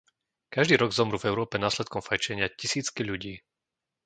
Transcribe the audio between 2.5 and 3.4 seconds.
tisícky ľudí.